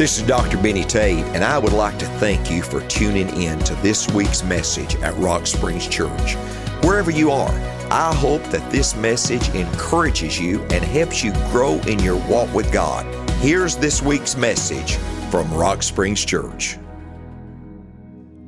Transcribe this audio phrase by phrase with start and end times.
[0.00, 0.56] This is Dr.
[0.56, 4.42] Benny Tate, and I would like to thank you for tuning in to this week's
[4.42, 6.36] message at Rock Springs Church.
[6.82, 7.52] Wherever you are,
[7.90, 12.72] I hope that this message encourages you and helps you grow in your walk with
[12.72, 13.04] God.
[13.40, 14.96] Here's this week's message
[15.30, 16.78] from Rock Springs Church.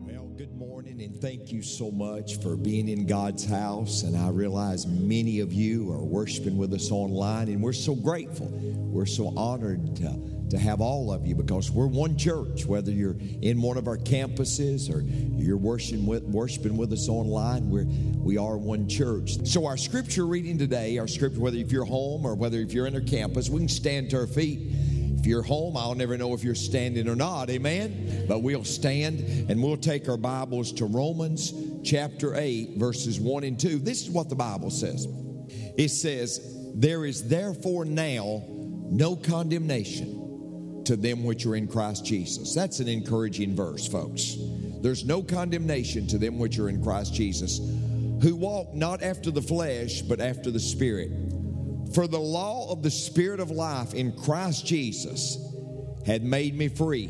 [0.06, 4.04] Well, good morning, and thank you so much for being in God's house.
[4.04, 8.48] And I realize many of you are worshiping with us online, and we're so grateful.
[8.48, 13.16] We're so honored to to have all of you because we're one church, whether you're
[13.40, 17.86] in one of our campuses or you're worshiping with, worshiping with us online, we're,
[18.18, 19.38] we are one church.
[19.46, 22.86] So, our scripture reading today, our scripture, whether if you're home or whether if you're
[22.86, 24.58] in our campus, we can stand to our feet.
[25.18, 28.26] If you're home, I'll never know if you're standing or not, amen?
[28.28, 33.58] But we'll stand and we'll take our Bibles to Romans chapter 8, verses 1 and
[33.58, 33.78] 2.
[33.78, 35.06] This is what the Bible says
[35.78, 38.42] it says, There is therefore now
[38.90, 40.21] no condemnation
[40.86, 42.54] to them which are in Christ Jesus.
[42.54, 44.36] That's an encouraging verse, folks.
[44.80, 47.58] There's no condemnation to them which are in Christ Jesus,
[48.20, 51.10] who walk not after the flesh, but after the Spirit.
[51.94, 55.38] For the law of the Spirit of life in Christ Jesus
[56.06, 57.08] had made me free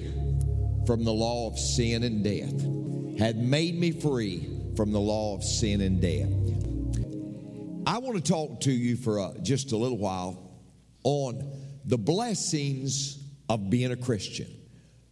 [0.86, 5.44] from the law of sin and death, had made me free from the law of
[5.44, 6.28] sin and death.
[7.86, 10.52] I want to talk to you for uh, just a little while
[11.04, 11.50] on
[11.84, 13.21] the blessings
[13.52, 14.46] of being a Christian.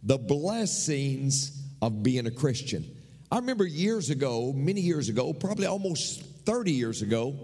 [0.01, 2.83] The blessings of being a Christian.
[3.31, 7.35] I remember years ago, many years ago, probably almost 30 years ago,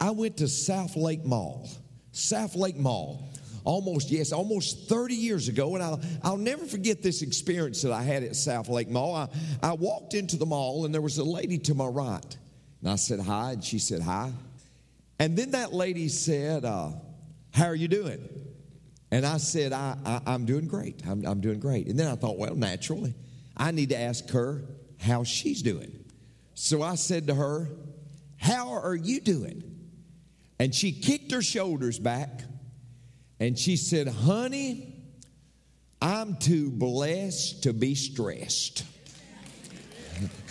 [0.00, 1.68] I went to South Lake Mall.
[2.12, 3.28] South Lake Mall.
[3.64, 5.74] Almost, yes, almost 30 years ago.
[5.74, 9.16] And I'll, I'll never forget this experience that I had at South Lake Mall.
[9.16, 9.28] I,
[9.60, 12.38] I walked into the mall and there was a lady to my right.
[12.80, 14.30] And I said hi, and she said hi.
[15.18, 16.90] And then that lady said, uh,
[17.50, 18.47] How are you doing?
[19.10, 21.02] And I said, I, I, am doing great.
[21.06, 21.86] I'm, I'm doing great.
[21.88, 23.14] And then I thought, well, naturally,
[23.56, 24.62] I need to ask her
[25.00, 26.04] how she's doing.
[26.54, 27.68] So I said to her,
[28.36, 29.62] How are you doing?
[30.58, 32.42] And she kicked her shoulders back
[33.40, 34.94] and she said, Honey,
[36.02, 38.84] I'm too blessed to be stressed.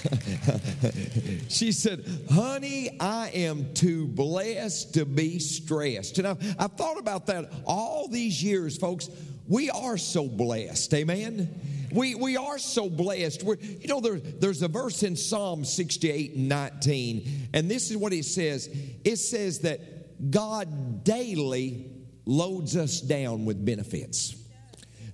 [1.48, 6.20] she said, Honey, I am too blessed to be stressed.
[6.20, 9.10] And I've, I've thought about that all these years, folks.
[9.48, 10.94] We are so blessed.
[10.94, 11.88] Amen.
[11.92, 13.44] We, we are so blessed.
[13.44, 17.98] We're, you know, there, there's a verse in Psalm 68 and 19, and this is
[17.98, 18.68] what it says
[19.06, 21.92] it says that God daily
[22.26, 24.36] loads us down with benefits.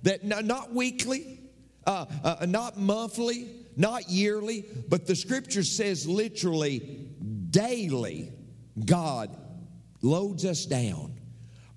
[0.02, 1.40] That not weekly,
[1.86, 7.08] uh, uh, not monthly, not yearly, but the scripture says literally
[7.50, 8.32] daily,
[8.84, 9.36] God
[10.02, 11.18] loads us down.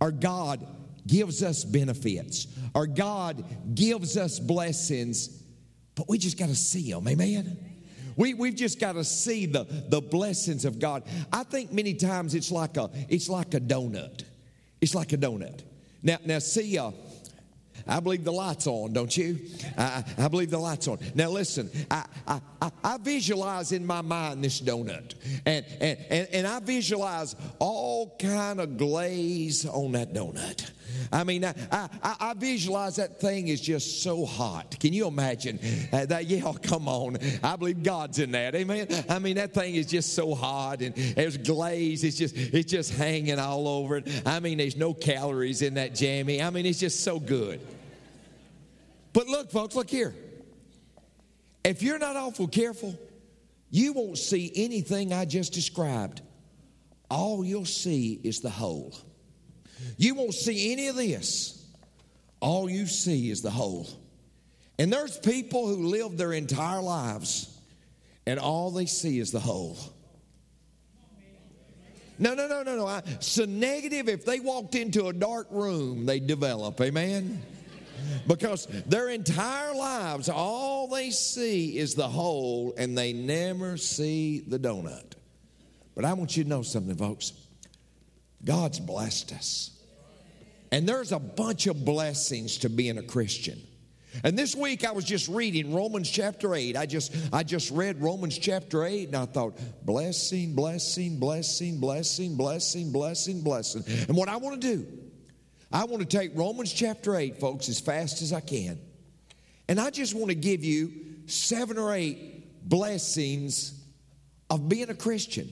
[0.01, 0.65] Our God
[1.05, 2.47] gives us benefits.
[2.75, 3.43] Our God
[3.73, 5.43] gives us blessings,
[5.95, 7.07] but we just got to see them.
[7.07, 7.57] Amen.
[8.15, 11.03] We, we've just got to see the, the blessings of God.
[11.31, 14.23] I think many times it's like a it's like a donut.
[14.81, 15.61] It's like a donut.
[16.03, 16.91] Now, now see, uh,
[17.87, 19.39] I believe the light's on, don't you?
[19.77, 20.99] I, I believe the light's on.
[21.15, 22.41] Now listen, I, I,
[22.83, 25.13] I, visualize in my mind this donut,
[25.45, 30.69] and, and, and, and I visualize all kind of glaze on that donut.
[31.11, 34.79] I mean, I, I, I, visualize that thing is just so hot.
[34.79, 35.59] Can you imagine
[35.93, 36.25] uh, that?
[36.25, 37.17] Yeah, come on.
[37.43, 38.55] I believe God's in that.
[38.55, 38.87] Amen.
[39.09, 42.03] I mean, that thing is just so hot and there's glaze.
[42.03, 44.21] It's just, it's just hanging all over it.
[44.25, 46.41] I mean, there's no calories in that jammy.
[46.41, 47.61] I mean, it's just so good.
[49.17, 50.13] But look, folks, look here.
[51.65, 52.95] If you're not awful careful,
[53.71, 56.21] you won't see anything I just described.
[57.09, 58.95] All you'll see is the hole.
[59.97, 61.65] You won't see any of this.
[62.41, 63.87] All you see is the hole.
[64.77, 67.59] And there's people who live their entire lives
[68.27, 69.79] and all they see is the hole.
[72.19, 72.85] No, no, no, no, no.
[72.85, 76.79] I, so negative, if they walked into a dark room, they'd develop.
[76.79, 77.41] Amen?
[78.27, 84.59] Because their entire lives, all they see is the hole and they never see the
[84.59, 85.13] donut.
[85.95, 87.33] But I want you to know something, folks.
[88.43, 89.71] God's blessed us.
[90.71, 93.61] And there's a bunch of blessings to being a Christian.
[94.23, 96.75] And this week I was just reading Romans chapter 8.
[96.75, 102.35] I just I just read Romans chapter 8 and I thought blessing, blessing, blessing, blessing,
[102.35, 103.83] blessing, blessing, blessing.
[104.07, 104.87] And what I want to do
[105.71, 108.79] I want to take Romans chapter 8, folks, as fast as I can.
[109.67, 110.91] And I just want to give you
[111.25, 113.83] seven or eight blessings
[114.49, 115.51] of being a Christian.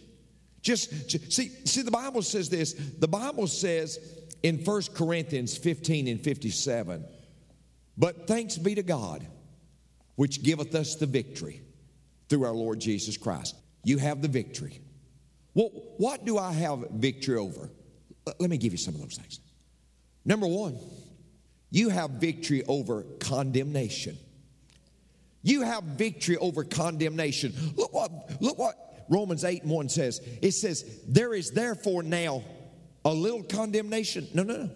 [0.62, 2.73] Just, just see, see, the Bible says this.
[2.73, 4.00] The Bible says
[4.41, 7.06] in 1 Corinthians 15 and 57,
[7.97, 9.27] But thanks be to God,
[10.15, 11.61] which giveth us the victory
[12.29, 13.56] through our Lord Jesus Christ.
[13.83, 14.81] You have the victory.
[15.53, 17.69] Well, what do I have victory over?
[18.39, 19.39] Let me give you some of those things.
[20.25, 20.80] Number one,
[21.69, 24.18] you have victory over condemnation.
[25.44, 27.54] You have victory over condemnation.
[27.75, 30.19] Look what, look what Romans 8 and 1 says.
[30.42, 32.44] It says, There is therefore now
[33.04, 34.27] a little condemnation.
[34.33, 34.69] No, no, no.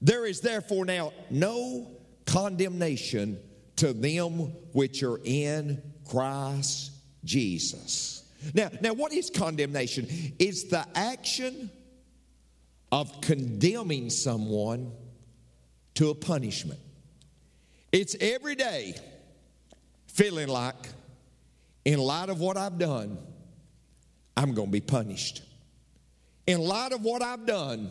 [0.00, 1.90] There is therefore now no
[2.24, 3.38] condemnation
[3.76, 6.92] to them which are in Christ
[7.24, 8.24] Jesus.
[8.54, 10.06] Now, now what is condemnation?
[10.38, 11.70] It's the action
[12.92, 14.92] of condemning someone
[15.94, 16.80] to a punishment.
[17.92, 18.94] It's every day
[20.06, 20.88] feeling like,
[21.84, 23.18] in light of what I've done,
[24.36, 25.42] I'm going to be punished.
[26.46, 27.90] In light of what I've done,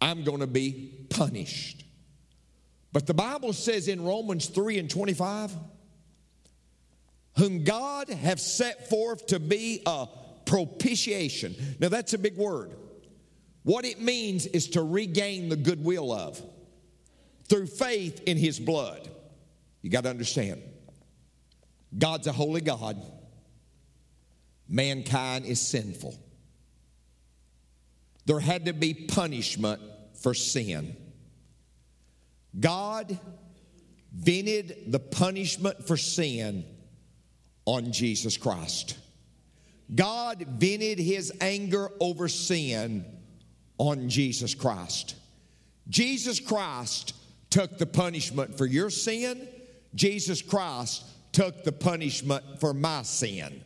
[0.00, 1.84] I'm going to be punished.
[2.92, 5.52] But the Bible says in Romans 3 and 25,
[7.36, 10.06] whom God have set forth to be a
[10.44, 11.54] propitiation.
[11.78, 12.72] Now that's a big word.
[13.62, 16.40] What it means is to regain the goodwill of
[17.48, 19.08] through faith in his blood.
[19.82, 20.62] You got to understand.
[21.96, 23.02] God's a holy God.
[24.68, 26.16] Mankind is sinful.
[28.26, 29.80] There had to be punishment
[30.22, 30.96] for sin.
[32.58, 33.18] God
[34.12, 36.64] vented the punishment for sin
[37.64, 38.96] on Jesus Christ.
[39.92, 43.04] God vented his anger over sin
[43.80, 45.14] on Jesus Christ.
[45.88, 47.14] Jesus Christ
[47.48, 49.48] took the punishment for your sin.
[49.94, 53.64] Jesus Christ took the punishment for my sin.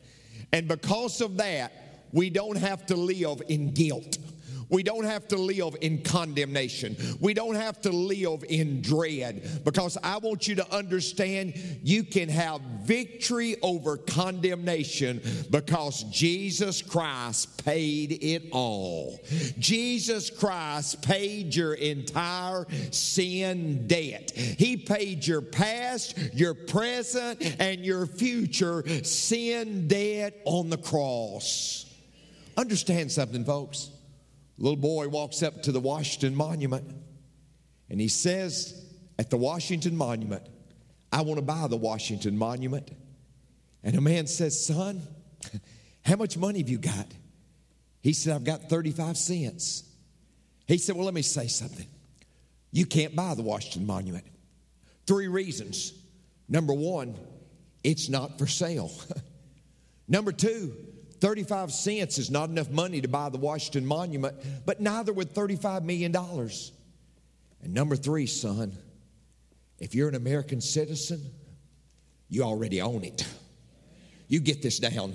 [0.52, 1.72] And because of that,
[2.12, 4.19] we don't have to live in guilt.
[4.69, 6.96] We don't have to live in condemnation.
[7.20, 12.28] We don't have to live in dread because I want you to understand you can
[12.28, 15.20] have victory over condemnation
[15.50, 19.20] because Jesus Christ paid it all.
[19.58, 24.31] Jesus Christ paid your entire sin debt.
[24.32, 31.87] He paid your past, your present, and your future sin debt on the cross.
[32.56, 33.90] Understand something, folks
[34.59, 36.85] little boy walks up to the Washington Monument
[37.91, 38.85] and he says
[39.19, 40.47] at the Washington Monument,
[41.12, 42.91] I want to buy the Washington Monument.
[43.83, 45.03] And a man says, Son,
[46.05, 47.06] how much money have you got?
[48.01, 49.85] He said, I've got 35 cents.
[50.67, 51.87] He said, Well, let me say something.
[52.73, 54.25] You can't buy the Washington Monument.
[55.06, 55.93] Three reasons.
[56.49, 57.17] Number one,
[57.83, 58.91] it's not for sale.
[60.09, 60.75] Number two,
[61.25, 64.37] 35 cents is not enough money to buy the Washington Monument,
[64.67, 66.15] but neither would $35 million.
[66.15, 68.76] And number three, son,
[69.79, 71.25] if you're an American citizen,
[72.29, 73.26] you already own it.
[74.29, 75.15] You get this down.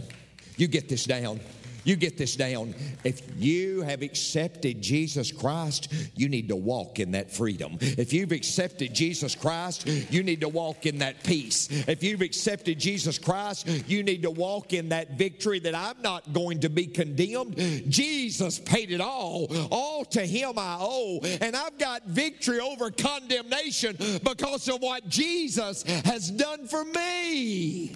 [0.58, 1.42] You get this down.
[1.90, 2.76] You get this down.
[3.04, 7.80] If you have accepted Jesus Christ, you need to walk in that freedom.
[7.82, 11.68] If you've accepted Jesus Christ, you need to walk in that peace.
[11.88, 16.32] If you've accepted Jesus Christ, you need to walk in that victory that I'm not
[16.32, 17.56] going to be condemned.
[17.90, 19.48] Jesus paid it all.
[19.72, 21.20] All to Him I owe.
[21.42, 27.96] And I've got victory over condemnation because of what Jesus has done for me.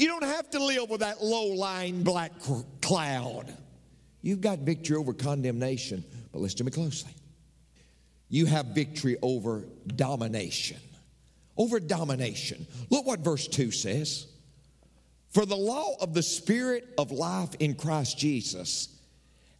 [0.00, 2.32] You don't have to live with that low lying black
[2.80, 3.54] cloud.
[4.22, 6.02] You've got victory over condemnation,
[6.32, 7.12] but listen to me closely.
[8.30, 10.78] You have victory over domination.
[11.54, 12.66] Over domination.
[12.88, 14.26] Look what verse 2 says.
[15.32, 18.88] For the law of the Spirit of life in Christ Jesus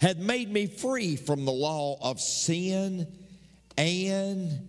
[0.00, 3.06] had made me free from the law of sin
[3.76, 4.68] and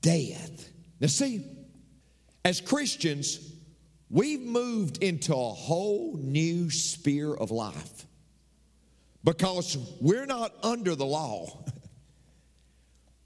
[0.00, 0.68] death.
[0.98, 1.44] Now, see,
[2.44, 3.53] as Christians,
[4.10, 8.06] We've moved into a whole new sphere of life
[9.24, 11.64] because we're not under the law.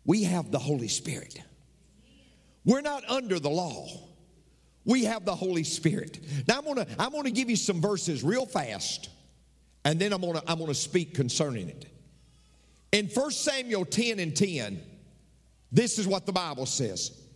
[0.04, 1.38] We have the Holy Spirit.
[2.64, 3.86] We're not under the law.
[4.86, 6.18] We have the Holy Spirit.
[6.48, 9.10] Now I'm gonna I'm gonna give you some verses real fast,
[9.84, 11.86] and then I'm gonna I'm gonna speak concerning it.
[12.92, 14.80] In 1 Samuel 10 and 10,
[15.70, 17.26] this is what the Bible says.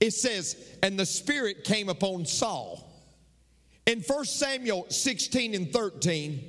[0.00, 2.85] It says, and the Spirit came upon Saul
[3.86, 6.44] in 1 Samuel 16 and 13,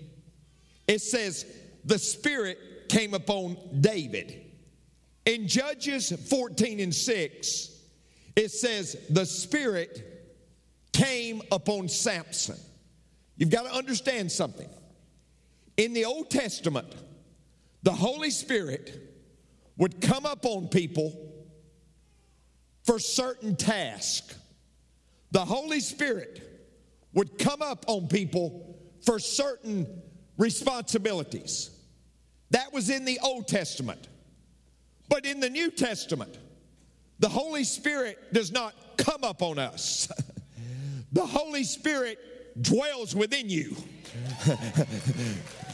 [0.87, 1.45] it says,
[1.85, 4.45] the Spirit came upon David.
[5.25, 7.71] In Judges 14 and 6,
[8.35, 10.29] it says, the Spirit
[10.93, 12.57] came upon Samson.
[13.37, 14.69] You've got to understand something.
[15.75, 16.87] In the Old Testament,
[17.83, 18.99] the Holy Spirit
[19.77, 21.13] would come up on people
[22.83, 24.35] for certain tasks.
[25.31, 26.46] The Holy Spirit
[27.17, 29.87] would come up on people for certain
[30.37, 31.71] responsibilities.
[32.51, 34.07] That was in the Old Testament.
[35.09, 36.37] But in the New Testament,
[37.17, 40.11] the Holy Spirit does not come up on us.
[41.11, 42.19] the Holy Spirit
[42.61, 43.75] dwells within you.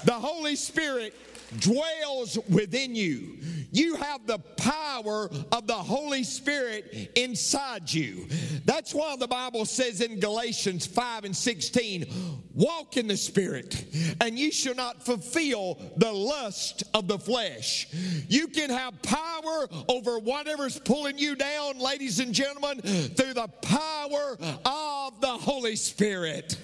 [0.05, 1.13] the Holy Spirit
[1.59, 3.37] dwells within you.
[3.73, 8.27] You have the power of the Holy Spirit inside you.
[8.65, 12.05] That's why the Bible says in Galatians 5 and 16,
[12.53, 13.85] walk in the Spirit,
[14.21, 17.87] and you shall not fulfill the lust of the flesh.
[18.29, 24.37] You can have power over whatever's pulling you down, ladies and gentlemen, through the power
[24.65, 26.59] of the Holy Spirit.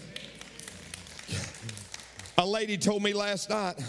[2.38, 3.84] A lady told me last night,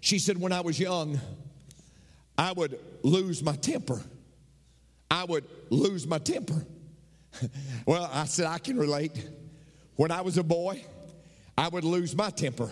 [0.00, 1.20] she said, when I was young,
[2.38, 4.00] I would lose my temper.
[5.10, 6.64] I would lose my temper.
[7.86, 9.28] well, I said, I can relate.
[9.96, 10.84] When I was a boy,
[11.56, 12.70] I would lose my temper,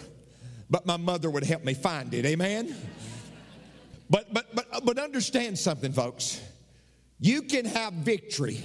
[0.71, 2.25] but my mother would help me find it.
[2.25, 2.75] Amen?
[4.09, 6.41] But, but, but, but understand something, folks.
[7.19, 8.65] You can have victory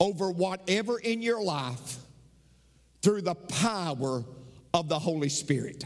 [0.00, 1.98] over whatever in your life
[3.02, 4.24] through the power
[4.72, 5.84] of the Holy Spirit.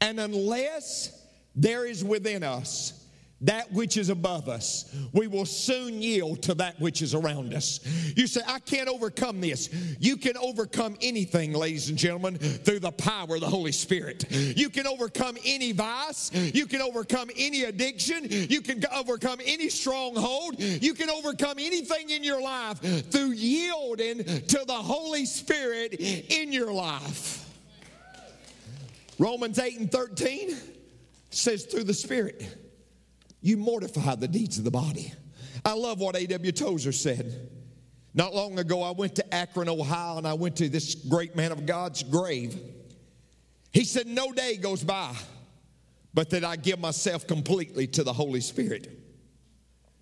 [0.00, 1.16] And unless
[1.54, 3.05] there is within us
[3.42, 7.80] that which is above us, we will soon yield to that which is around us.
[8.16, 9.68] You say, I can't overcome this.
[10.00, 14.24] You can overcome anything, ladies and gentlemen, through the power of the Holy Spirit.
[14.30, 16.32] You can overcome any vice.
[16.32, 18.26] You can overcome any addiction.
[18.30, 20.58] You can overcome any stronghold.
[20.58, 26.72] You can overcome anything in your life through yielding to the Holy Spirit in your
[26.72, 27.42] life.
[29.18, 30.56] Romans 8 and 13
[31.30, 32.65] says, through the Spirit,
[33.46, 35.12] you mortify the deeds of the body.
[35.64, 36.52] I love what A.W.
[36.52, 37.50] Tozer said.
[38.14, 41.52] Not long ago, I went to Akron, Ohio, and I went to this great man
[41.52, 42.58] of God's grave.
[43.72, 45.14] He said, No day goes by
[46.16, 48.88] but that I give myself completely to the Holy Spirit.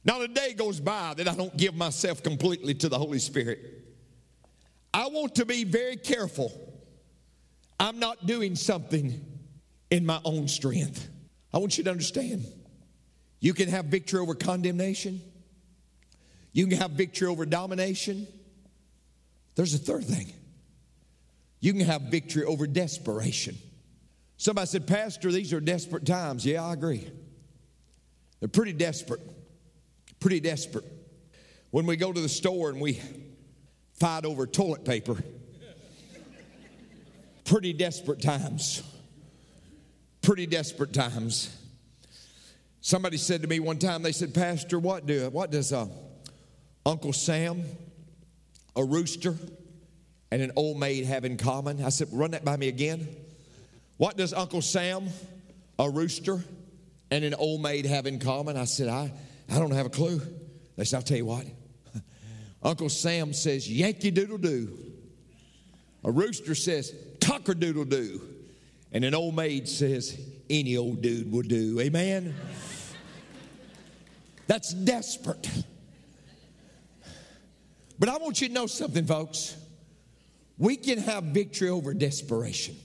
[0.05, 3.59] Not a day goes by that I don't give myself completely to the Holy Spirit.
[4.95, 6.53] I want to be very careful
[7.81, 9.21] I'm not doing something
[9.91, 11.09] in my own strength.
[11.53, 12.47] I want you to understand
[13.45, 15.21] you can have victory over condemnation,
[16.55, 18.27] you can have victory over domination.
[19.55, 20.33] There's a third thing
[21.61, 23.59] you can have victory over desperation.
[24.39, 26.47] Somebody said, Pastor, these are desperate times.
[26.47, 27.07] Yeah, I agree.
[28.41, 29.21] They're pretty desperate.
[30.21, 30.87] Pretty desperate.
[31.71, 32.99] When we go to the store and we
[33.93, 35.17] fight over toilet paper,
[37.45, 38.83] pretty desperate times.
[40.23, 41.55] Pretty desperate times.
[42.87, 45.87] Somebody said to me one time, they said, Pastor, what do what does uh,
[46.85, 47.65] Uncle Sam,
[48.77, 49.37] a rooster,
[50.31, 51.83] and an old maid have in common?
[51.83, 53.09] I said, run that by me again.
[53.97, 55.09] What does Uncle Sam,
[55.79, 56.45] a rooster,
[57.11, 58.59] and an old maid have in common?
[58.59, 59.11] I said, I,
[59.51, 60.21] I don't have a clue.
[60.77, 61.47] They said, I'll tell you what.
[62.63, 64.79] Uncle Sam says, Yankee Doodle Doo.
[66.05, 68.21] A rooster says, cocker doodle doo.
[68.93, 71.81] And an old maid says, any old dude will do.
[71.81, 72.35] Amen?
[74.47, 75.49] That's desperate.
[77.99, 79.57] But I want you to know something, folks.
[80.59, 82.77] We can have victory over desperation.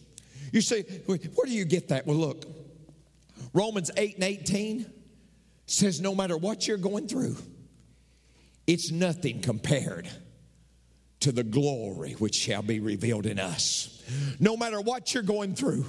[0.52, 2.08] You say, where do you get that?
[2.08, 2.46] Well, look,
[3.54, 4.86] Romans 8 and 18
[5.66, 7.38] says no matter what you're going through,
[8.66, 10.08] it's nothing compared
[11.22, 13.96] to the glory which shall be revealed in us.
[14.40, 15.86] No matter what you're going through,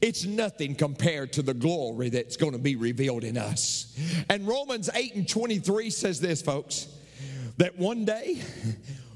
[0.00, 3.96] it's nothing compared to the glory that's going to be revealed in us.
[4.28, 6.88] And Romans 8 and 23 says this, folks,
[7.56, 8.42] that one day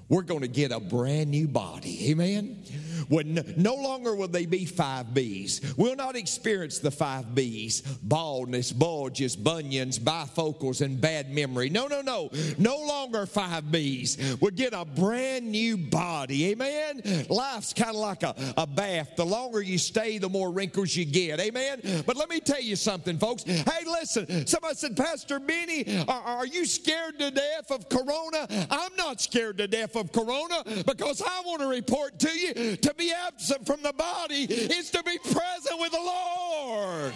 [0.08, 2.10] we're going to get a brand new body.
[2.10, 2.62] Amen.
[3.08, 5.74] When no longer will they be five B's.
[5.76, 11.70] We'll not experience the five B's baldness, bulges, bunions, bifocals, and bad memory.
[11.70, 12.30] No, no, no.
[12.58, 14.36] No longer five B's.
[14.40, 16.50] We'll get a brand new body.
[16.50, 17.26] Amen.
[17.28, 19.16] Life's kind of like a, a bath.
[19.16, 21.40] The longer you stay, the more wrinkles you get.
[21.40, 22.04] Amen.
[22.06, 23.44] But let me tell you something, folks.
[23.44, 24.46] Hey, listen.
[24.46, 28.46] Somebody said, Pastor Benny, are, are you scared to death of Corona?
[28.70, 32.94] I'm not scared to death of Corona because I want to report to you to
[32.96, 37.12] be absent from the body is to be present with the Lord.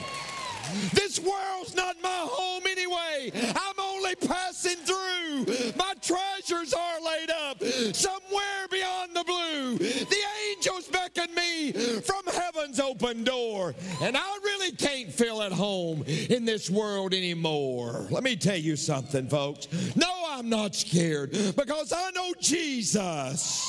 [0.93, 3.33] This world's not my home anyway.
[3.35, 5.47] I'm only passing through.
[5.77, 7.63] My treasures are laid up
[7.95, 9.79] somewhere beyond the blue.
[9.79, 10.17] The
[10.51, 13.75] angels beckon me from heaven's open door.
[14.01, 18.07] And I really can't feel at home in this world anymore.
[18.11, 19.67] Let me tell you something, folks.
[19.97, 23.69] No, I'm not scared because I know Jesus.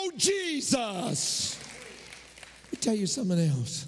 [0.00, 1.58] Know Jesus.
[2.64, 3.86] Let me tell you something else.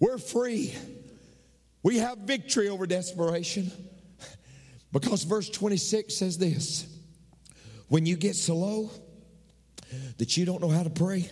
[0.00, 0.74] We're free.
[1.82, 3.70] We have victory over desperation
[4.92, 6.86] because verse 26 says this
[7.88, 8.90] When you get so low
[10.18, 11.30] that you don't know how to pray,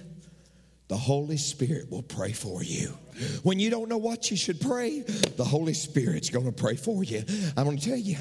[0.89, 2.97] the Holy Spirit will pray for you.
[3.43, 7.03] When you don't know what you should pray, the Holy Spirit's going to pray for
[7.03, 7.25] you.
[7.57, 8.19] I'm going to tell you,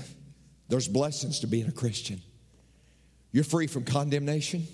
[0.70, 2.22] there's blessings to being a Christian.
[3.36, 4.65] You're free from condemnation,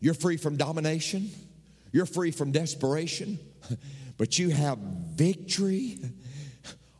[0.00, 1.30] you're free from domination,
[1.92, 3.38] you're free from desperation,
[4.16, 6.00] but you have victory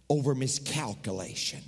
[0.08, 1.58] over miscalculation.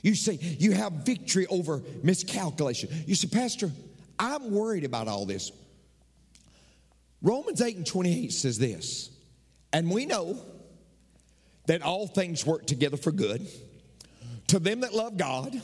[0.00, 2.88] You say you have victory over miscalculation.
[3.06, 3.70] You say, Pastor,
[4.18, 5.52] I'm worried about all this.
[7.20, 9.10] Romans 8 and 28 says this,
[9.70, 10.40] and we know
[11.66, 13.46] that all things work together for good
[14.46, 15.60] to them that love God,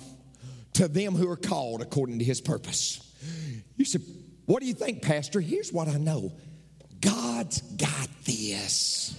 [0.78, 3.04] to them who are called according to his purpose.
[3.76, 4.00] You said,
[4.46, 5.40] What do you think, Pastor?
[5.40, 6.32] Here's what I know
[7.00, 9.16] God's got this.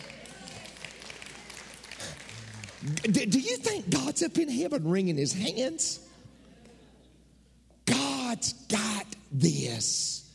[3.04, 6.00] Do, you think God's up in heaven wringing his hands?
[7.86, 10.29] God's got this.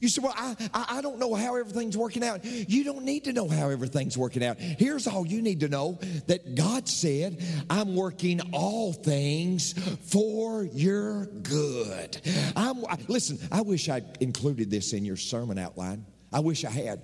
[0.00, 2.44] You say, Well, I, I, don't know how everything's working out.
[2.44, 4.58] You don't need to know how everything's working out.
[4.58, 9.72] Here's all you need to know that God said, I'm working all things
[10.10, 12.20] for your good.
[12.54, 16.06] I'm, listen, I wish I'd included this in your sermon outline.
[16.32, 17.02] I wish I had.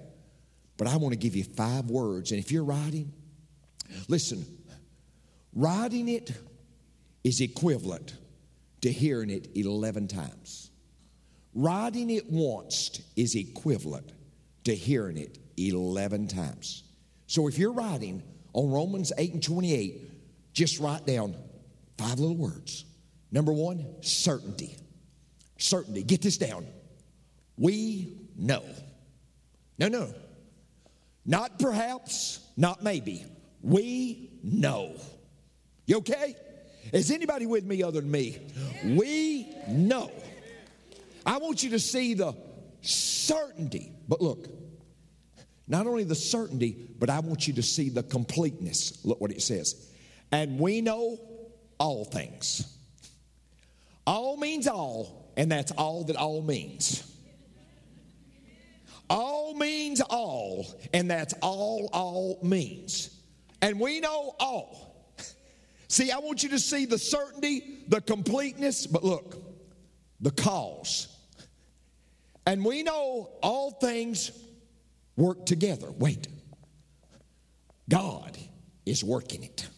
[0.76, 2.32] But I want to give you five words.
[2.32, 3.12] And if you're writing,
[4.08, 4.44] listen,
[5.54, 6.32] Writing it
[7.24, 8.16] is equivalent
[8.80, 10.70] to hearing it 11 times.
[11.54, 14.12] Writing it once is equivalent
[14.64, 16.84] to hearing it 11 times.
[17.26, 21.34] So if you're writing on Romans 8 and 28, just write down
[21.98, 22.84] five little words.
[23.30, 24.76] Number one, certainty.
[25.58, 26.02] Certainty.
[26.02, 26.66] Get this down.
[27.56, 28.62] We know.
[29.78, 30.12] No, no.
[31.24, 33.24] Not perhaps, not maybe.
[33.62, 34.96] We know.
[35.86, 36.34] You okay?
[36.92, 38.38] Is anybody with me other than me?
[38.84, 40.10] We know.
[41.24, 42.34] I want you to see the
[42.80, 43.92] certainty.
[44.08, 44.48] But look,
[45.68, 49.04] not only the certainty, but I want you to see the completeness.
[49.04, 49.90] Look what it says.
[50.30, 51.18] And we know
[51.78, 52.76] all things.
[54.06, 57.08] All means all, and that's all that all means.
[59.08, 63.10] All means all, and that's all all means.
[63.60, 65.06] And we know all.
[65.88, 69.36] See, I want you to see the certainty, the completeness, but look,
[70.20, 71.11] the cause.
[72.46, 74.32] And we know all things
[75.16, 75.90] work together.
[75.90, 76.28] Wait,
[77.88, 78.36] God
[78.84, 79.68] is working it.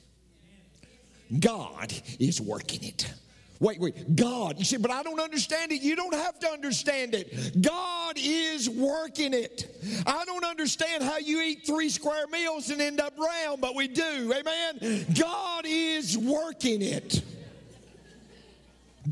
[1.38, 3.12] God is working it.
[3.60, 4.58] Wait, wait, God.
[4.58, 5.80] You say, but I don't understand it.
[5.80, 7.62] You don't have to understand it.
[7.62, 10.02] God is working it.
[10.06, 13.88] I don't understand how you eat three square meals and end up round, but we
[13.88, 14.32] do.
[14.32, 15.06] Amen.
[15.18, 17.22] God is working it.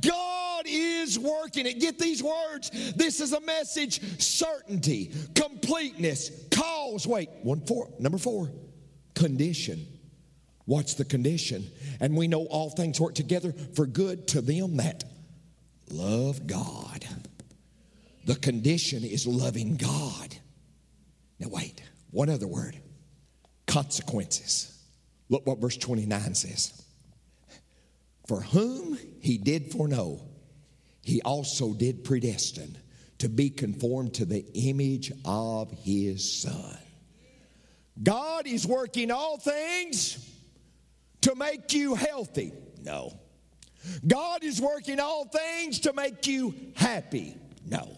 [0.00, 1.80] God is working it.
[1.80, 2.70] Get these words.
[2.94, 7.06] This is a message certainty, completeness, cause.
[7.06, 8.50] Wait, one, four, number four,
[9.14, 9.86] condition.
[10.64, 11.70] What's the condition?
[12.00, 15.04] And we know all things work together for good to them that
[15.90, 17.04] love God.
[18.24, 20.36] The condition is loving God.
[21.40, 22.78] Now, wait, one other word
[23.66, 24.78] consequences.
[25.28, 26.82] Look what verse 29 says.
[28.28, 30.20] For whom he did foreknow,
[31.02, 32.76] he also did predestine
[33.18, 36.78] to be conformed to the image of his son.
[38.02, 40.28] God is working all things
[41.20, 42.52] to make you healthy.
[42.82, 43.12] No.
[44.06, 47.36] God is working all things to make you happy.
[47.66, 47.96] No.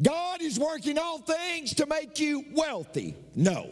[0.00, 3.16] God is working all things to make you wealthy.
[3.34, 3.68] No.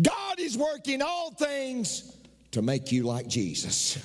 [0.00, 2.16] God is working all things
[2.52, 3.98] to make you like Jesus.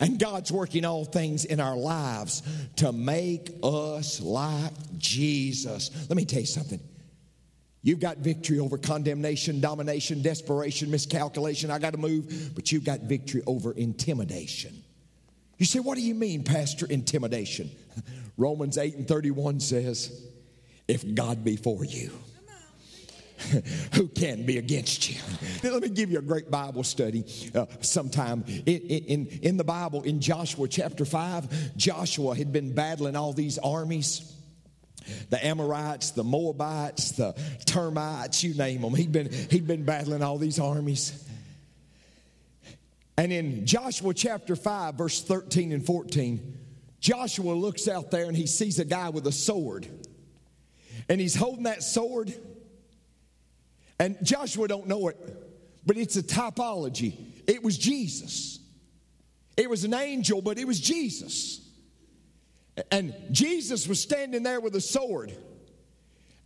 [0.00, 2.42] And God's working all things in our lives
[2.76, 5.90] to make us like Jesus.
[6.08, 6.80] Let me tell you something.
[7.82, 11.70] You've got victory over condemnation, domination, desperation, miscalculation.
[11.70, 12.52] I got to move.
[12.54, 14.82] But you've got victory over intimidation.
[15.58, 17.70] You say, What do you mean, Pastor, intimidation?
[18.36, 20.20] Romans 8 and 31 says,
[20.88, 22.10] If God be for you,
[23.94, 25.20] who can be against you?
[25.62, 28.44] Now, let me give you a great Bible study uh, sometime.
[28.66, 33.58] In, in, in the Bible, in Joshua chapter 5, Joshua had been battling all these
[33.58, 34.34] armies.
[35.30, 37.34] the Amorites, the Moabites, the
[37.66, 38.94] termites, you name them.
[38.94, 41.22] He'd been, he'd been battling all these armies.
[43.18, 46.58] And in Joshua chapter 5, verse 13 and 14,
[47.00, 49.88] Joshua looks out there and he sees a guy with a sword.
[51.08, 52.34] And he's holding that sword.
[53.98, 55.16] And Joshua don't know it,
[55.86, 57.16] but it's a typology.
[57.46, 58.60] It was Jesus.
[59.56, 61.66] It was an angel, but it was Jesus.
[62.90, 65.32] And Jesus was standing there with a sword.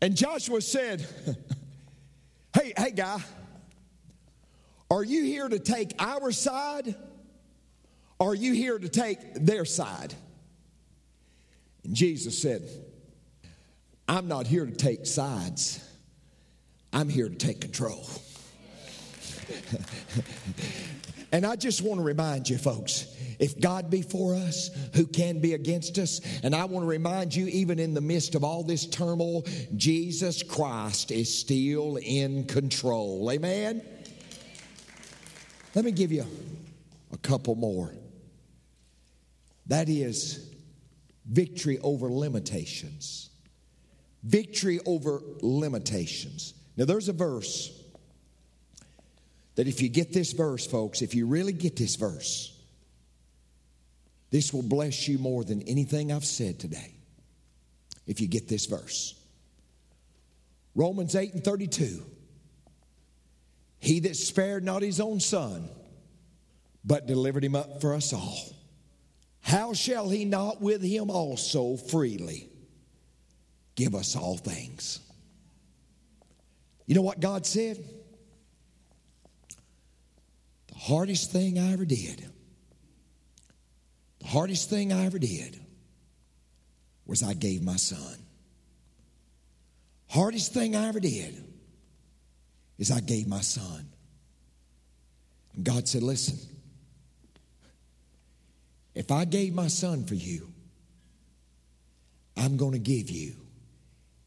[0.00, 1.06] And Joshua said,
[2.54, 3.20] Hey, hey, guy,
[4.90, 6.94] are you here to take our side?
[8.18, 10.14] Or are you here to take their side?
[11.84, 12.62] And Jesus said,
[14.08, 15.82] I'm not here to take sides,
[16.92, 18.06] I'm here to take control.
[21.32, 23.06] and I just want to remind you, folks,
[23.38, 26.20] if God be for us, who can be against us?
[26.42, 29.44] And I want to remind you, even in the midst of all this turmoil,
[29.76, 33.30] Jesus Christ is still in control.
[33.30, 33.82] Amen?
[35.74, 36.26] Let me give you
[37.12, 37.94] a couple more.
[39.66, 40.52] That is
[41.24, 43.30] victory over limitations.
[44.24, 46.54] Victory over limitations.
[46.80, 47.70] Now, there's a verse
[49.56, 52.58] that if you get this verse, folks, if you really get this verse,
[54.30, 56.94] this will bless you more than anything I've said today
[58.06, 59.14] if you get this verse.
[60.74, 62.02] Romans 8 and 32.
[63.78, 65.68] He that spared not his own son,
[66.82, 68.56] but delivered him up for us all,
[69.42, 72.48] how shall he not with him also freely
[73.74, 75.00] give us all things?
[76.90, 77.76] You know what God said?
[80.66, 82.28] The hardest thing I ever did
[84.18, 85.60] the hardest thing I ever did
[87.06, 88.16] was I gave my son.
[90.08, 91.44] Hardest thing I ever did
[92.76, 93.86] is I gave my son.
[95.54, 96.40] And God said, Listen,
[98.96, 100.52] if I gave my son for you,
[102.36, 103.36] I'm going to give you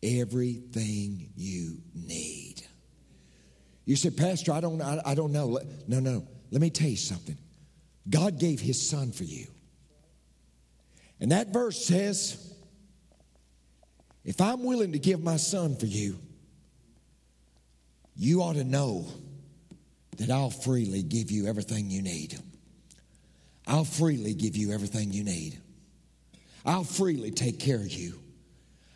[0.03, 2.52] everything you need.
[3.85, 5.59] You said, Pastor, I don't, I, I don't know.
[5.87, 6.25] No, no.
[6.51, 7.37] Let me tell you something.
[8.09, 9.47] God gave his son for you.
[11.19, 12.53] And that verse says,
[14.23, 16.19] if I'm willing to give my son for you,
[18.15, 19.07] you ought to know
[20.17, 22.37] that I'll freely give you everything you need.
[23.65, 25.57] I'll freely give you everything you need.
[26.65, 28.19] I'll freely take care of you.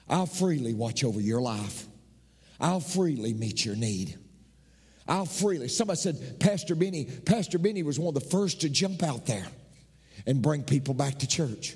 [0.10, 1.86] I'll freely watch over your life.
[2.60, 4.18] I'll freely meet your need.
[5.08, 5.68] I'll freely.
[5.68, 9.46] Somebody said, Pastor Benny, Pastor Benny was one of the first to jump out there
[10.26, 11.76] and bring people back to church.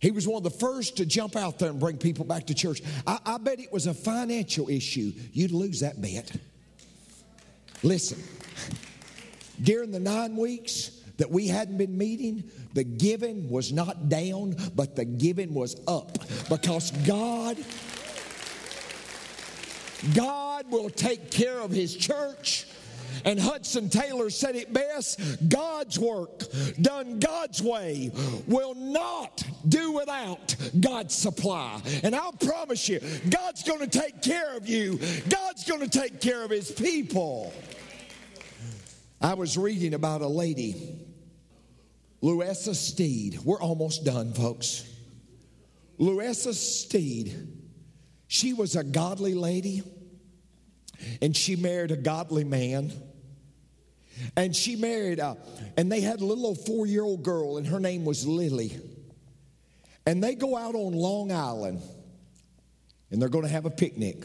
[0.00, 2.54] He was one of the first to jump out there and bring people back to
[2.54, 2.80] church.
[3.06, 5.12] I, I bet it was a financial issue.
[5.32, 6.32] You'd lose that bet.
[7.82, 8.22] Listen,
[9.62, 14.96] during the nine weeks that we hadn't been meeting, the giving was not down, but
[14.96, 17.58] the giving was up because God.
[20.14, 22.66] God will take care of His church.
[23.24, 26.42] And Hudson Taylor said it best God's work,
[26.80, 28.10] done God's way,
[28.46, 31.80] will not do without God's supply.
[32.02, 36.20] And I'll promise you, God's going to take care of you, God's going to take
[36.20, 37.52] care of His people.
[39.20, 40.98] I was reading about a lady,
[42.22, 43.38] Louisa Steed.
[43.44, 44.86] We're almost done, folks.
[45.98, 47.36] Louisa Steed,
[48.30, 49.82] she was a godly lady
[51.20, 52.92] and she married a godly man.
[54.36, 55.36] And she married, a,
[55.76, 58.78] and they had a little four year old girl, and her name was Lily.
[60.06, 61.82] And they go out on Long Island,
[63.10, 64.24] and they're going to have a picnic.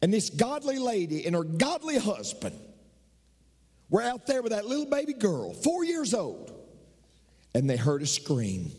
[0.00, 2.56] And this godly lady and her godly husband
[3.90, 6.52] were out there with that little baby girl, four years old,
[7.52, 8.70] and they heard a scream.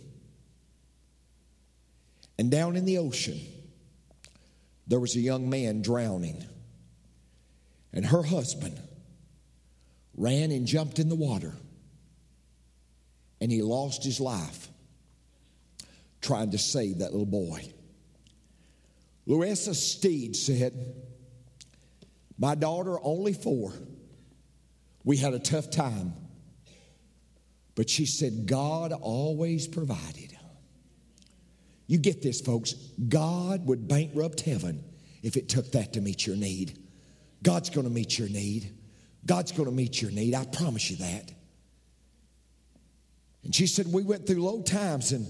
[2.40, 3.42] And down in the ocean,
[4.88, 6.46] there was a young man drowning.
[7.94, 8.80] And her husband
[10.16, 11.54] ran and jumped in the water.
[13.40, 14.68] And he lost his life
[16.22, 17.72] trying to save that little boy.
[19.26, 20.96] Louisa Steed said,
[22.38, 23.74] My daughter, only four,
[25.04, 26.14] we had a tough time.
[27.76, 30.33] But she said, God always provided.
[31.88, 32.74] You get this, folks.
[33.08, 34.84] God would bankrupt heaven
[35.22, 36.80] if it took that to meet your need.
[37.42, 38.72] God's going to meet your need.
[39.26, 40.36] God's going to meet your need.
[40.36, 41.32] I promise you that.
[43.44, 45.28] And she said, We went through low times, and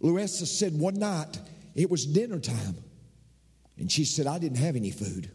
[0.00, 1.40] Louisa said, One night
[1.74, 2.76] it was dinner time.
[3.76, 5.30] And she said, I didn't have any food.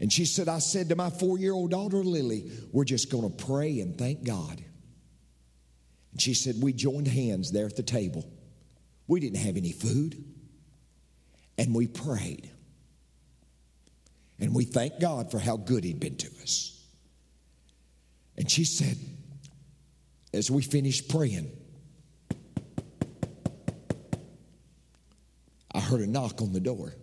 [0.00, 3.30] And she said, I said to my four year old daughter, Lily, we're just going
[3.30, 4.62] to pray and thank God.
[6.12, 8.28] And she said, We joined hands there at the table.
[9.12, 10.24] We didn't have any food.
[11.58, 12.50] And we prayed.
[14.40, 16.82] And we thanked God for how good He'd been to us.
[18.38, 18.96] And she said,
[20.32, 21.52] as we finished praying,
[25.74, 26.94] I heard a knock on the door.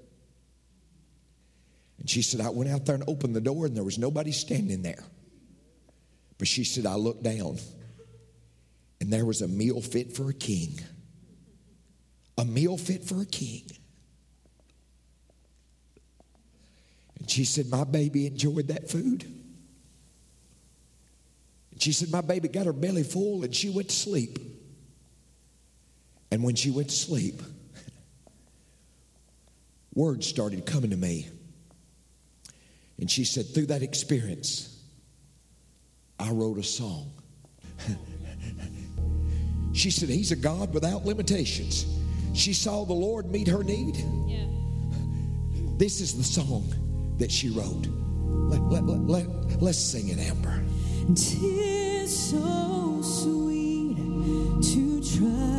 [1.99, 4.31] And she said, I went out there and opened the door, and there was nobody
[4.31, 5.03] standing there.
[6.39, 7.59] But she said, I looked down,
[8.99, 10.79] and there was a meal fit for a king.
[12.39, 13.63] A meal fit for a king.
[17.19, 19.25] And she said, My baby enjoyed that food.
[21.71, 24.39] And she said, My baby got her belly full and she went to sleep.
[26.31, 27.41] And when she went to sleep,
[29.93, 31.27] words started coming to me.
[32.97, 34.81] And she said, Through that experience,
[36.17, 37.11] I wrote a song.
[39.73, 41.98] she said, He's a God without limitations.
[42.33, 43.97] She saw the Lord meet her need.
[44.27, 44.45] Yeah.
[45.77, 46.73] This is the song
[47.17, 47.87] that she wrote.
[48.49, 50.63] Let, let, let, let, let's sing it, Amber.
[51.15, 53.97] Tis so sweet
[54.61, 55.58] to trust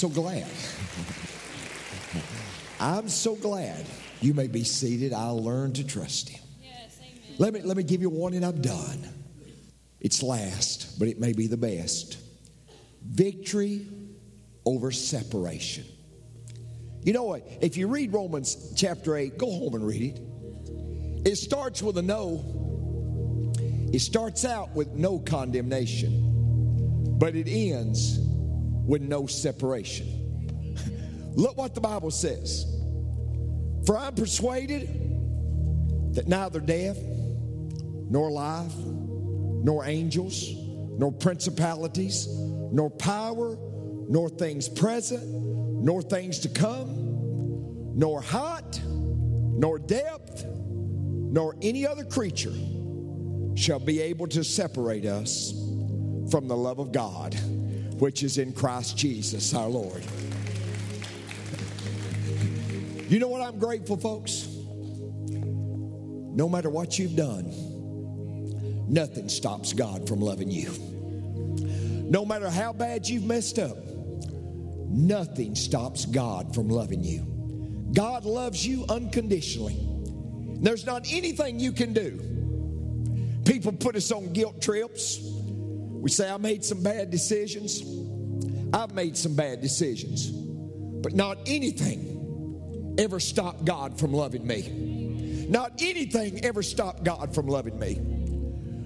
[0.00, 0.46] so glad.
[2.80, 3.84] I'm so glad.
[4.22, 5.12] You may be seated.
[5.12, 6.40] I'll learn to trust Him.
[6.62, 6.98] Yes,
[7.36, 9.06] let, me, let me give you one and I'm done.
[10.00, 12.16] It's last, but it may be the best.
[13.04, 13.86] Victory
[14.64, 15.84] over separation.
[17.02, 17.46] You know what?
[17.60, 21.28] If you read Romans chapter 8, go home and read it.
[21.28, 22.42] It starts with a no.
[23.92, 28.29] It starts out with no condemnation, but it ends
[28.90, 30.74] with no separation.
[31.36, 32.66] Look what the Bible says.
[33.86, 34.88] For I'm persuaded
[36.14, 40.44] that neither death, nor life, nor angels,
[40.98, 43.56] nor principalities, nor power,
[44.08, 52.52] nor things present, nor things to come, nor height, nor depth, nor any other creature
[53.54, 55.52] shall be able to separate us
[56.28, 57.38] from the love of God
[58.00, 60.02] which is in Christ Jesus our Lord.
[63.08, 64.46] You know what I'm grateful, folks?
[66.32, 67.50] No matter what you've done,
[68.88, 70.70] nothing stops God from loving you.
[72.08, 73.76] No matter how bad you've messed up,
[74.88, 77.26] nothing stops God from loving you.
[77.92, 79.76] God loves you unconditionally.
[80.60, 83.42] There's not anything you can do.
[83.44, 85.18] People put us on guilt trips.
[86.00, 87.82] We say, I made some bad decisions.
[88.72, 90.30] I've made some bad decisions.
[90.30, 95.46] But not anything ever stopped God from loving me.
[95.48, 98.00] Not anything ever stopped God from loving me.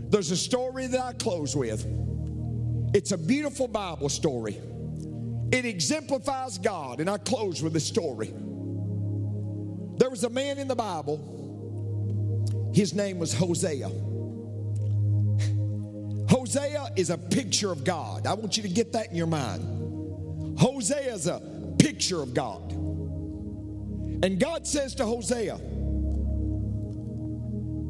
[0.08, 1.86] There's a story that I close with.
[2.94, 4.56] It's a beautiful Bible story.
[5.52, 8.32] It exemplifies God, and I close with this story.
[9.98, 11.30] There was a man in the Bible,
[12.74, 13.90] his name was Hosea.
[16.54, 18.28] Hosea is a picture of God.
[18.28, 20.56] I want you to get that in your mind.
[20.56, 21.42] Hosea is a
[21.80, 22.70] picture of God.
[22.70, 25.58] And God says to Hosea,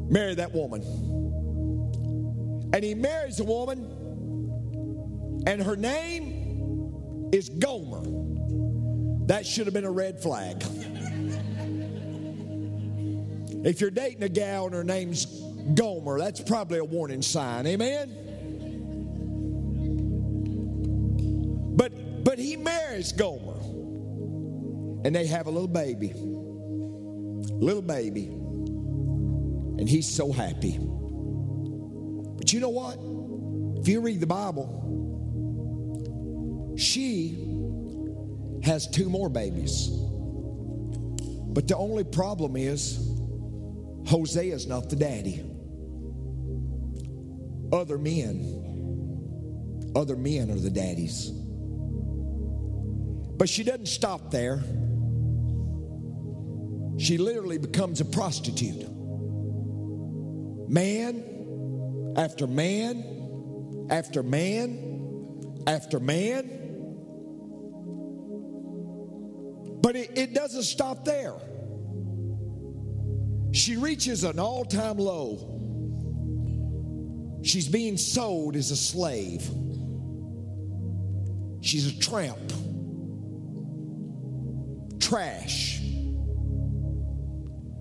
[0.09, 0.81] marry that woman.
[2.73, 3.83] And he marries a woman,
[5.45, 9.27] and her name is Gomer.
[9.27, 10.63] That should have been a red flag.
[13.63, 15.25] If you're dating a gal and her name's
[15.75, 17.67] Gomer, that's probably a warning sign.
[17.67, 18.24] Amen?
[22.95, 23.59] Marries Gomer.
[25.05, 26.13] And they have a little baby.
[26.15, 28.27] Little baby.
[28.27, 30.77] And he's so happy.
[30.77, 32.97] But you know what?
[33.81, 34.81] If you read the Bible,
[36.77, 37.37] she
[38.63, 39.89] has two more babies.
[41.47, 42.95] But the only problem is
[44.05, 45.43] Hosea's not the daddy.
[47.73, 51.44] Other men, other men are the daddies.
[53.37, 54.63] But she doesn't stop there.
[56.97, 58.89] She literally becomes a prostitute.
[60.69, 66.61] Man after man after man after man.
[69.81, 71.35] But it, it doesn't stop there.
[73.51, 75.51] She reaches an all time low.
[77.43, 79.47] She's being sold as a slave.
[81.61, 82.51] She's a tramp.
[85.15, 85.79] Trash.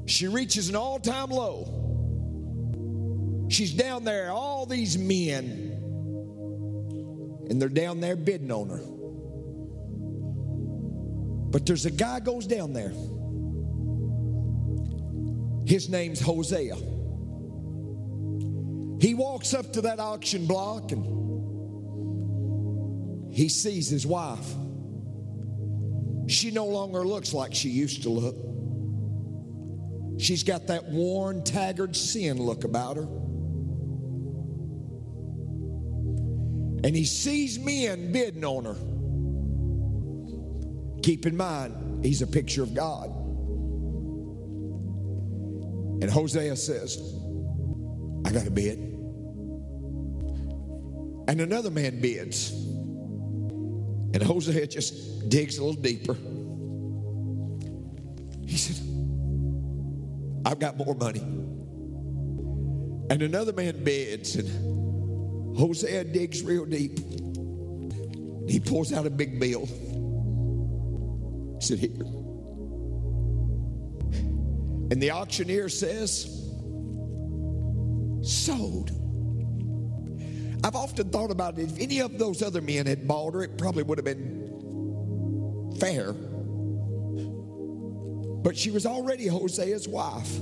[0.06, 1.66] She reaches an all time low.
[3.50, 5.72] She's down there, all these men,
[7.50, 8.84] and they're down there bidding on her.
[11.50, 12.92] But there's a guy goes down there.
[15.66, 16.76] His name's Hosea.
[19.00, 21.04] He walks up to that auction block and
[23.34, 24.54] he sees his wife.
[26.26, 28.36] She no longer looks like she used to look.
[30.18, 33.08] She's got that worn, taggart sin look about her.
[36.84, 38.76] And he sees men bidding on her.
[41.02, 43.08] Keep in mind, he's a picture of God.
[46.02, 46.98] And Hosea says,
[48.26, 48.78] I got a bid.
[51.26, 52.63] And another man bids.
[54.14, 56.14] And Hosea just digs a little deeper.
[58.46, 58.76] He said,
[60.46, 61.18] I've got more money.
[63.10, 66.96] And another man bids, and Hosea digs real deep.
[68.48, 69.66] He pulls out a big bill.
[71.56, 71.90] He said, Here.
[74.92, 76.26] And the auctioneer says,
[78.22, 78.92] Sold.
[80.64, 81.70] I've often thought about it.
[81.70, 86.14] If any of those other men had bought her, it probably would have been fair.
[88.42, 90.34] But she was already Hosea's wife.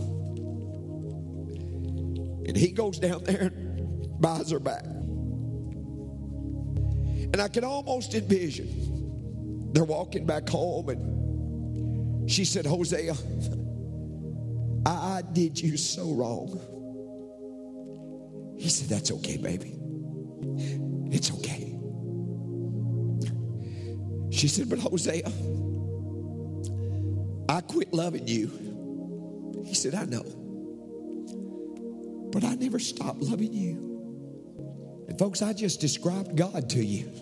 [2.46, 4.84] And he goes down there and buys her back.
[7.32, 13.14] And I can almost envision they're walking back home, and she said, Hosea,
[14.84, 16.60] I, I did you so wrong.
[18.58, 19.71] He said, That's okay, baby.
[21.12, 21.78] It's okay.
[24.34, 25.30] She said, But Hosea,
[27.50, 29.62] I quit loving you.
[29.66, 30.24] He said, I know.
[32.32, 35.04] But I never stopped loving you.
[35.06, 37.12] And folks, I just described God to you.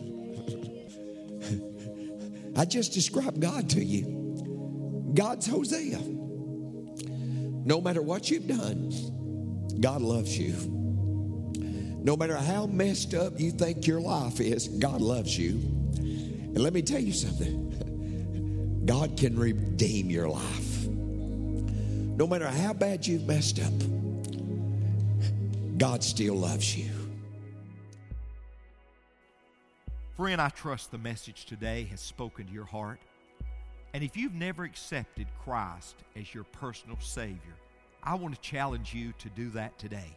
[2.57, 5.11] I just described God to you.
[5.15, 5.99] God's Hosea.
[7.65, 8.93] No matter what you've done,
[9.81, 10.80] God loves you.
[12.03, 15.51] No matter how messed up you think your life is, God loves you.
[15.51, 20.87] And let me tell you something God can redeem your life.
[20.87, 23.73] No matter how bad you've messed up,
[25.79, 26.91] God still loves you.
[30.17, 32.99] Friend, I trust the message today has spoken to your heart.
[33.93, 37.57] And if you've never accepted Christ as your personal Savior,
[38.03, 40.17] I want to challenge you to do that today.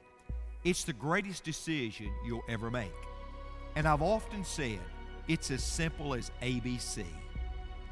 [0.64, 2.94] It's the greatest decision you'll ever make.
[3.76, 4.80] And I've often said
[5.28, 7.04] it's as simple as ABC.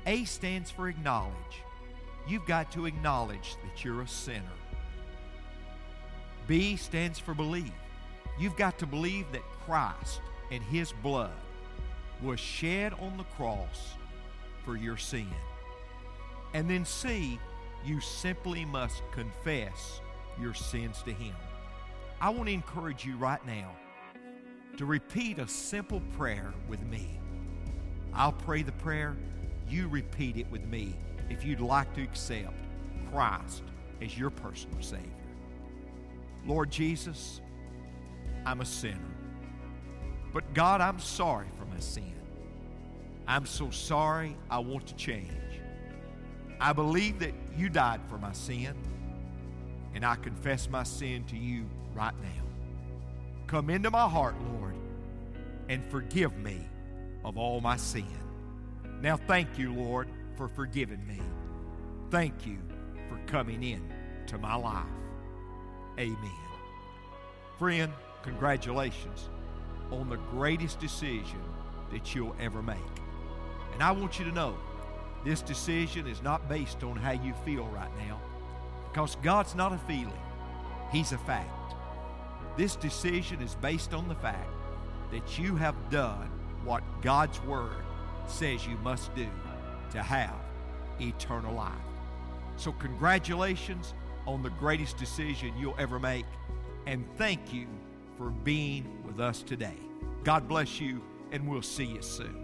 [0.05, 1.63] A stands for acknowledge.
[2.27, 4.57] You've got to acknowledge that you're a sinner.
[6.47, 7.73] B stands for believe.
[8.39, 11.31] You've got to believe that Christ and His blood
[12.21, 13.95] was shed on the cross
[14.63, 15.27] for your sin.
[16.53, 17.39] And then C,
[17.85, 19.99] you simply must confess
[20.39, 21.35] your sins to Him.
[22.21, 23.71] I want to encourage you right now
[24.77, 27.19] to repeat a simple prayer with me.
[28.13, 29.17] I'll pray the prayer,
[29.67, 30.95] you repeat it with me
[31.31, 32.53] if you'd like to accept
[33.11, 33.63] Christ
[34.03, 35.09] as your personal Savior.
[36.45, 37.41] Lord Jesus,
[38.45, 38.99] I'm a sinner.
[40.31, 42.13] But God, I'm sorry for my sin.
[43.27, 45.31] I'm so sorry I want to change.
[46.59, 48.75] I believe that you died for my sin
[49.93, 52.43] and I confess my sin to you right now.
[53.47, 54.75] Come into my heart, Lord,
[55.69, 56.65] and forgive me
[57.23, 58.05] of all my sin.
[59.01, 61.19] Now, thank you, Lord, for forgiving me.
[62.09, 62.57] Thank you
[63.09, 63.81] for coming in
[64.27, 64.85] to my life.
[65.99, 66.31] Amen.
[67.57, 67.91] Friend,
[68.23, 69.29] congratulations
[69.91, 71.41] on the greatest decision
[71.91, 72.77] that you'll ever make.
[73.73, 74.55] And I want you to know
[75.25, 78.19] this decision is not based on how you feel right now,
[78.91, 80.13] because God's not a feeling,
[80.91, 81.75] He's a fact.
[82.57, 84.49] This decision is based on the fact
[85.11, 86.29] that you have done
[86.65, 87.83] what God's Word
[88.27, 89.27] says you must do
[89.91, 90.35] to have
[90.99, 91.71] eternal life.
[92.57, 93.93] So, congratulations
[94.27, 96.25] on the greatest decision you'll ever make,
[96.85, 97.67] and thank you
[98.17, 99.77] for being with us today.
[100.23, 102.40] God bless you, and we'll see you soon.